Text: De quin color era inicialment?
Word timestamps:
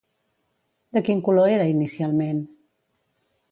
De 0.97 1.03
quin 1.09 1.21
color 1.27 1.53
era 1.59 1.69
inicialment? 1.73 2.43